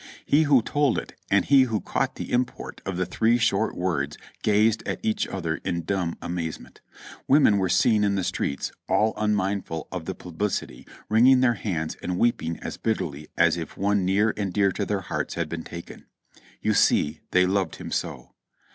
He 0.25 0.41
who 0.45 0.63
told 0.63 0.97
it 0.97 1.13
and 1.29 1.45
he 1.45 1.61
who 1.65 1.79
caught 1.79 2.15
the 2.15 2.31
import 2.31 2.81
of 2.87 2.97
the 2.97 3.05
three 3.05 3.37
short 3.37 3.77
words 3.77 4.17
gazed 4.41 4.81
at 4.87 4.99
each 5.03 5.27
other 5.27 5.57
in 5.57 5.83
dumb 5.83 6.17
amazement. 6.23 6.81
Women 7.27 7.59
were 7.59 7.69
seen 7.69 8.03
in 8.03 8.15
the 8.15 8.23
streets, 8.23 8.71
all 8.89 9.13
unmindful 9.15 9.87
of 9.91 10.05
the 10.05 10.15
publicity, 10.15 10.87
wringing 11.07 11.41
their 11.41 11.53
hands 11.53 11.97
and 12.01 12.17
weeping 12.17 12.57
as 12.63 12.77
bitterly 12.77 13.27
as 13.37 13.57
if 13.57 13.77
one 13.77 14.03
near 14.03 14.33
and 14.37 14.51
dear 14.51 14.71
to 14.71 14.87
their 14.87 15.01
hearts 15.01 15.35
had 15.35 15.47
been 15.47 15.63
taken. 15.63 16.05
You 16.63 16.73
see 16.73 17.19
they 17.29 17.45
loved 17.45 17.75
him 17.75 17.91
so 17.91 18.31